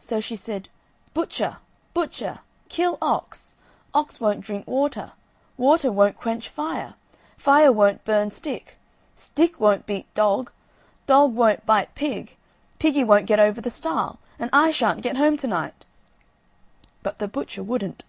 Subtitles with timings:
[0.00, 0.68] So she said:
[1.14, 1.58] "Butcher!
[1.94, 2.40] butcher!
[2.68, 3.54] kill ox;
[3.94, 5.12] ox won't drink water;
[5.56, 6.94] water won't quench fire;
[7.38, 8.78] fire won't burn stick;
[9.14, 10.50] stick won't beat dog;
[11.06, 12.34] dog won't bite pig;
[12.80, 15.84] piggy won't get over the stile; and I shan't get home to night."
[17.04, 18.02] But the butcher wouldn't.